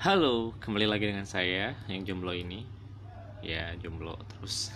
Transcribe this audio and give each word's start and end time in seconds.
Halo, 0.00 0.56
kembali 0.64 0.88
lagi 0.88 1.12
dengan 1.12 1.28
saya 1.28 1.76
yang 1.84 2.08
jomblo 2.08 2.32
ini. 2.32 2.64
Ya, 3.44 3.76
jomblo 3.84 4.16
terus. 4.32 4.72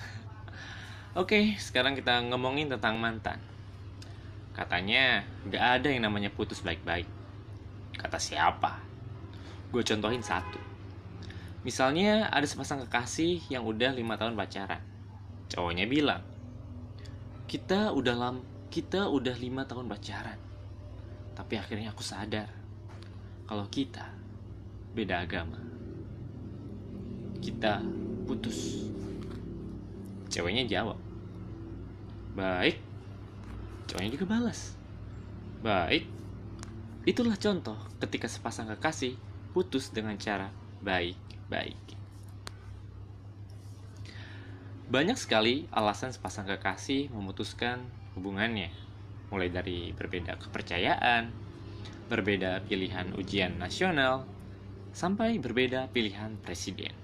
Oke, 1.17 1.57
sekarang 1.57 1.97
kita 1.97 2.21
ngomongin 2.29 2.69
tentang 2.69 3.01
mantan. 3.01 3.41
Katanya 4.53 5.25
gak 5.49 5.81
ada 5.81 5.89
yang 5.89 6.05
namanya 6.05 6.29
putus 6.29 6.61
baik-baik. 6.61 7.09
Kata 7.97 8.21
siapa? 8.21 8.85
Gue 9.73 9.81
contohin 9.81 10.21
satu. 10.21 10.61
Misalnya 11.65 12.29
ada 12.29 12.45
sepasang 12.45 12.85
kekasih 12.85 13.49
yang 13.49 13.65
udah 13.65 13.97
lima 13.97 14.21
tahun 14.21 14.37
pacaran. 14.37 14.85
Cowoknya 15.49 15.89
bilang, 15.89 16.21
kita 17.49 17.97
udah 17.97 18.13
lam, 18.13 18.45
kita 18.69 19.09
udah 19.09 19.41
lima 19.41 19.65
tahun 19.65 19.89
pacaran. 19.89 20.37
Tapi 21.33 21.57
akhirnya 21.57 21.97
aku 21.97 22.05
sadar 22.05 22.53
kalau 23.49 23.65
kita 23.73 24.24
beda 24.95 25.27
agama. 25.27 25.59
Kita 27.43 27.83
putus. 28.25 28.89
Ceweknya 30.31 30.65
jawab, 30.67 30.99
baik. 32.35 32.81
Cowoknya 33.91 34.11
juga 34.17 34.27
balas, 34.27 34.75
baik. 35.61 36.09
Itulah 37.05 37.37
contoh 37.37 37.77
ketika 38.01 38.27
sepasang 38.27 38.73
kekasih 38.73 39.15
putus 39.53 39.93
dengan 39.93 40.17
cara 40.17 40.49
baik-baik. 40.81 41.79
Banyak 44.89 45.17
sekali 45.21 45.69
alasan 45.71 46.11
sepasang 46.11 46.49
kekasih 46.49 47.13
memutuskan 47.13 47.85
hubungannya, 48.17 48.73
mulai 49.29 49.53
dari 49.53 49.93
berbeda 49.93 50.41
kepercayaan, 50.41 51.29
berbeda 52.09 52.65
pilihan 52.69 53.13
ujian 53.17 53.57
nasional, 53.57 54.29
sampai 54.95 55.43
berbeda 55.43 55.91
pilihan 55.91 56.39
presiden. 56.39 56.95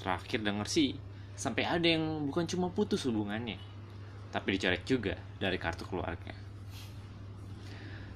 Terakhir 0.00 0.40
denger 0.40 0.64
sih, 0.64 0.96
sampai 1.36 1.68
ada 1.68 1.84
yang 1.84 2.24
bukan 2.32 2.48
cuma 2.48 2.72
putus 2.72 3.04
hubungannya, 3.04 3.60
tapi 4.32 4.56
dicoret 4.56 4.88
juga 4.88 5.20
dari 5.36 5.60
kartu 5.60 5.84
keluarga. 5.84 6.32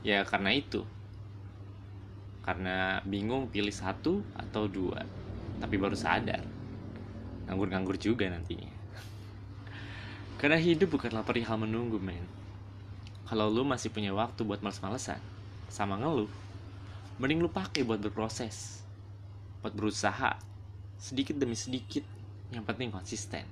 Ya 0.00 0.24
karena 0.24 0.56
itu, 0.56 0.80
karena 2.40 3.04
bingung 3.04 3.52
pilih 3.52 3.72
satu 3.72 4.24
atau 4.32 4.64
dua, 4.64 5.04
tapi 5.60 5.76
baru 5.76 5.92
sadar, 5.92 6.40
nganggur-nganggur 7.44 8.00
juga 8.00 8.32
nantinya. 8.32 8.68
Karena 10.40 10.60
hidup 10.60 10.92
bukanlah 10.92 11.24
perihal 11.24 11.56
menunggu, 11.56 11.96
men. 11.96 12.28
Kalau 13.24 13.48
lu 13.48 13.64
masih 13.64 13.88
punya 13.88 14.12
waktu 14.12 14.44
buat 14.44 14.60
males-malesan, 14.60 15.16
sama 15.72 15.96
ngeluh, 15.96 16.28
mending 17.18 17.42
lu 17.42 17.50
pakai 17.50 17.86
buat 17.86 18.02
berproses, 18.02 18.82
buat 19.62 19.74
berusaha, 19.74 20.34
sedikit 20.98 21.38
demi 21.38 21.54
sedikit, 21.54 22.02
yang 22.50 22.66
penting 22.66 22.90
konsisten. 22.90 23.46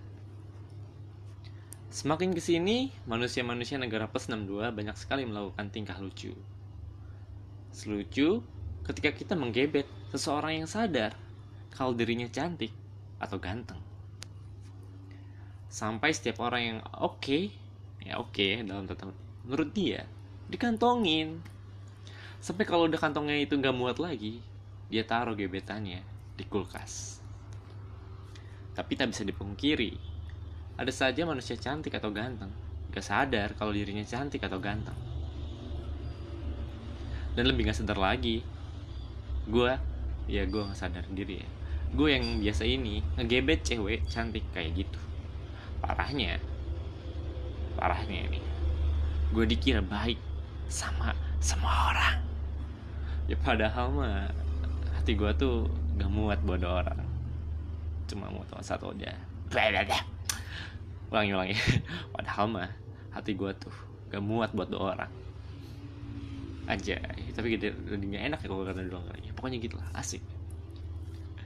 Semakin 1.92 2.32
ke 2.32 2.40
sini, 2.40 2.88
manusia-manusia 3.04 3.76
negara 3.76 4.08
plus 4.08 4.26
62 4.26 4.72
banyak 4.72 4.96
sekali 4.96 5.28
melakukan 5.28 5.68
tingkah 5.68 6.00
lucu. 6.00 6.32
Selucu 7.68 8.40
ketika 8.88 9.12
kita 9.12 9.36
menggebet 9.36 9.84
seseorang 10.08 10.64
yang 10.64 10.68
sadar 10.68 11.12
kalau 11.68 11.92
dirinya 11.92 12.26
cantik 12.32 12.72
atau 13.20 13.36
ganteng. 13.36 13.80
Sampai 15.68 16.16
setiap 16.16 16.40
orang 16.40 16.62
yang 16.64 16.78
oke, 16.96 17.20
okay, 17.20 17.42
ya 18.02 18.18
oke 18.18 18.32
okay, 18.34 18.64
dalam 18.64 18.88
tata 18.88 19.08
menurut 19.46 19.70
dia 19.72 20.04
dikantongin 20.50 21.40
sampai 22.42 22.66
kalau 22.66 22.90
udah 22.90 22.98
kantongnya 22.98 23.38
itu 23.38 23.54
nggak 23.54 23.70
muat 23.70 24.02
lagi 24.02 24.42
dia 24.90 25.06
taruh 25.06 25.38
gebetannya 25.38 26.02
di 26.34 26.44
kulkas. 26.44 27.22
Tapi 28.74 28.98
tak 28.98 29.14
bisa 29.14 29.22
dipungkiri 29.22 29.94
ada 30.74 30.90
saja 30.90 31.22
manusia 31.22 31.54
cantik 31.54 31.94
atau 31.94 32.10
ganteng. 32.10 32.50
Gak 32.90 33.06
sadar 33.06 33.54
kalau 33.54 33.70
dirinya 33.70 34.02
cantik 34.02 34.42
atau 34.42 34.58
ganteng. 34.58 34.98
Dan 37.38 37.46
lebih 37.46 37.70
gak 37.70 37.78
sadar 37.78 37.96
lagi 37.96 38.42
gue 39.46 39.72
ya 40.26 40.42
gue 40.42 40.62
gak 40.66 40.76
sadar 40.76 41.06
diri 41.14 41.46
ya. 41.46 41.48
Gue 41.94 42.18
yang 42.18 42.42
biasa 42.42 42.66
ini 42.66 43.06
ngegebet 43.16 43.62
cewek 43.62 44.10
cantik 44.10 44.42
kayak 44.50 44.82
gitu. 44.82 45.00
Parahnya 45.78 46.42
parahnya 47.78 48.28
ini. 48.28 48.42
Gue 49.30 49.46
dikira 49.46 49.78
baik 49.78 50.18
sama 50.66 51.14
semua 51.38 51.94
orang 51.94 52.31
ya 53.32 53.36
padahal 53.40 53.88
mah 53.88 54.28
hati 54.92 55.16
gue 55.16 55.32
tuh 55.40 55.64
gak 55.96 56.12
muat 56.12 56.44
bodo 56.44 56.68
orang. 56.68 57.00
Cuma 58.04 58.28
mau 58.28 58.44
tahu 58.44 58.60
satu 58.60 58.92
aja. 58.92 59.16
Ulangi 61.08 61.32
ulangi. 61.32 61.56
Padahal 62.14 62.46
mah 62.52 62.68
hati 63.08 63.32
gue 63.32 63.48
tuh 63.56 63.72
gak 64.12 64.20
muat 64.20 64.52
buat 64.52 64.68
dua 64.68 64.96
orang. 64.96 65.12
Aja 66.68 67.00
tapi 67.32 67.56
gede 67.56 67.72
lebih 67.88 68.20
enak 68.20 68.44
ya 68.44 68.46
kalau 68.46 68.62
kata 68.62 68.84
doang 68.86 69.08
ya, 69.24 69.32
pokoknya 69.32 69.58
gitu 69.58 69.80
lah 69.80 69.88
asik. 69.96 70.22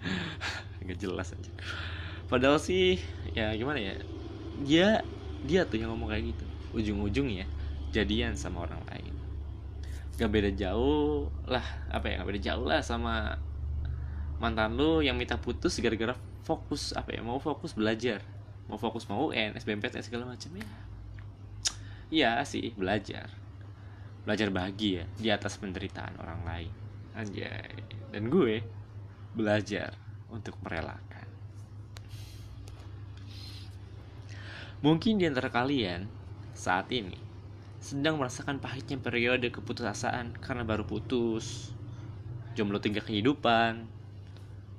Gak 0.87 0.99
jelas 1.03 1.35
aja 1.35 1.51
padahal 2.27 2.59
sih 2.59 2.99
ya 3.35 3.55
gimana 3.55 3.79
ya? 3.79 3.95
Dia 4.67 4.89
dia 5.47 5.63
tuh 5.67 5.79
yang 5.79 5.95
ngomong 5.95 6.11
kayak 6.11 6.35
gitu. 6.35 6.45
Ujung-ujungnya 6.75 7.47
jadian 7.95 8.35
sama 8.37 8.67
orang 8.67 8.83
lain 8.93 9.15
gak 10.17 10.33
beda 10.33 10.51
jauh 10.57 11.29
lah 11.45 11.65
apa 11.93 12.09
ya 12.09 12.25
gak 12.25 12.29
beda 12.33 12.41
jauh 12.41 12.65
lah 12.65 12.81
sama 12.81 13.37
mantan 14.37 14.77
lu 14.77 15.01
yang 15.01 15.17
minta 15.17 15.37
putus 15.41 15.81
gara-gara 15.81 16.17
fokus 16.47 16.95
apa 16.95 17.11
ya 17.11 17.21
mau 17.27 17.43
fokus 17.43 17.75
belajar. 17.75 18.23
Mau 18.71 18.79
fokus 18.79 19.07
mau 19.11 19.31
UN 19.31 19.59
SBMPTN 19.59 20.07
segala 20.07 20.31
macam 20.31 20.51
ya. 20.55 20.69
Iya 22.07 22.31
sih 22.47 22.71
belajar. 22.79 23.27
Belajar 24.23 24.51
bahagia 24.55 25.11
di 25.19 25.31
atas 25.31 25.59
penderitaan 25.59 26.19
orang 26.23 26.41
lain. 26.47 26.73
Anjay. 27.19 27.83
Dan 28.15 28.31
gue 28.31 28.63
belajar 29.35 29.95
untuk 30.31 30.55
merelakan. 30.63 31.27
Mungkin 34.83 35.19
di 35.19 35.25
antara 35.27 35.51
kalian 35.51 36.07
saat 36.55 36.91
ini 36.95 37.26
sedang 37.87 38.19
merasakan 38.19 38.59
pahitnya 38.59 38.99
periode 38.99 39.47
keputusasaan 39.55 40.35
karena 40.43 40.67
baru 40.67 40.83
putus, 40.83 41.71
jomblo 42.59 42.83
tinggal 42.83 43.07
kehidupan, 43.07 43.87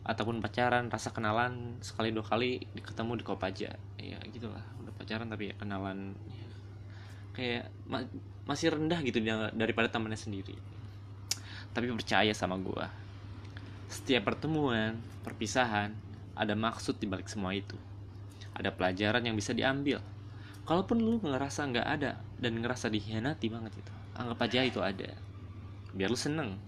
ataupun 0.04 0.44
pacaran, 0.44 0.92
rasa 0.92 1.16
kenalan 1.16 1.80
sekali 1.80 2.12
dua 2.12 2.28
kali 2.28 2.68
ketemu 2.76 3.16
di 3.16 3.24
Kopaja, 3.24 3.72
ya 3.96 4.20
gitulah, 4.28 4.60
udah 4.84 4.92
pacaran 5.00 5.32
tapi 5.32 5.52
ya 5.52 5.56
kenalan. 5.56 6.20
Ya, 6.28 6.48
kayak 7.32 7.64
ma 7.88 8.04
masih 8.44 8.76
rendah 8.76 9.00
gitu 9.08 9.24
daripada 9.56 9.88
temannya 9.88 10.20
sendiri. 10.20 10.60
Tapi 11.72 11.88
percaya 11.96 12.36
sama 12.36 12.60
gue, 12.60 12.88
setiap 13.88 14.36
pertemuan, 14.36 15.00
perpisahan, 15.24 15.96
ada 16.36 16.60
maksud 16.60 17.00
di 17.00 17.08
balik 17.08 17.32
semua 17.32 17.56
itu. 17.56 17.80
Ada 18.52 18.76
pelajaran 18.76 19.24
yang 19.24 19.40
bisa 19.40 19.56
diambil 19.56 20.04
kalaupun 20.68 21.00
lu 21.00 21.24
ngerasa 21.24 21.64
nggak 21.72 21.88
ada 21.88 22.20
dan 22.44 22.60
ngerasa 22.60 22.92
dikhianati 22.92 23.48
banget 23.48 23.80
itu 23.80 23.94
anggap 24.20 24.44
aja 24.44 24.60
itu 24.68 24.84
ada. 24.84 25.16
Biar 25.96 26.12
lu 26.12 26.20
seneng. 26.20 26.60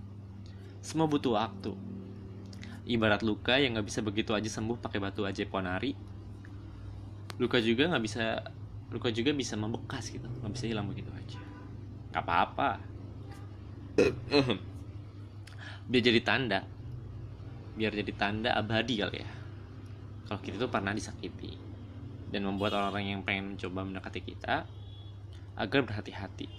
Semua 0.79 1.11
butuh 1.11 1.35
waktu. 1.35 1.75
Ibarat 2.87 3.21
luka 3.21 3.59
yang 3.59 3.75
nggak 3.75 3.85
bisa 3.91 3.99
begitu 3.99 4.31
aja 4.31 4.47
sembuh 4.47 4.79
pakai 4.79 4.97
batu 5.03 5.27
aja 5.27 5.43
ponari 5.45 5.93
luka 7.39 7.55
juga 7.63 7.87
nggak 7.87 8.03
bisa 8.03 8.43
luka 8.91 9.09
juga 9.11 9.31
bisa 9.35 9.59
membekas 9.59 10.09
gitu. 10.09 10.25
Nggak 10.25 10.53
bisa 10.55 10.65
hilang 10.65 10.87
begitu 10.87 11.11
aja. 11.11 11.39
Nggak 12.15 12.23
apa-apa. 12.23 12.71
Biar 15.91 16.03
jadi 16.07 16.21
tanda. 16.23 16.63
Biar 17.75 17.91
jadi 17.91 18.13
tanda 18.15 18.55
abadi 18.55 18.95
kali 19.03 19.17
ya. 19.19 19.29
Kalau 20.27 20.39
kita 20.39 20.55
tuh 20.61 20.71
pernah 20.71 20.93
disakiti 20.93 21.68
dan 22.29 22.45
membuat 22.45 22.77
orang-orang 22.77 23.17
yang 23.17 23.21
pengen 23.25 23.57
mencoba 23.57 23.85
mendekati 23.85 24.21
kita 24.21 24.65
agar 25.59 25.79
berhati-hati 25.83 26.49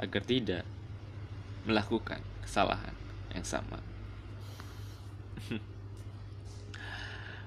agar 0.00 0.22
tidak 0.24 0.64
melakukan 1.68 2.24
kesalahan 2.40 2.96
yang 3.36 3.44
sama. 3.44 3.78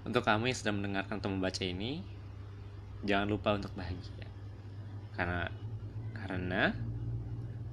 untuk 0.08 0.22
kamu 0.22 0.54
yang 0.54 0.58
sedang 0.58 0.78
mendengarkan 0.78 1.18
atau 1.18 1.34
membaca 1.34 1.64
ini, 1.66 2.06
jangan 3.02 3.26
lupa 3.26 3.58
untuk 3.58 3.74
bahagia. 3.74 4.30
Karena 5.18 5.50
karena 6.14 6.78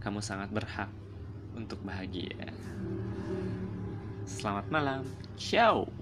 kamu 0.00 0.24
sangat 0.24 0.48
berhak 0.48 0.88
untuk 1.52 1.78
bahagia. 1.84 2.48
Selamat 4.24 4.66
malam. 4.72 5.02
Ciao. 5.36 5.99